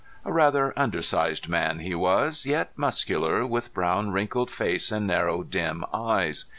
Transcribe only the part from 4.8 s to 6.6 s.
and narrow dim eyes.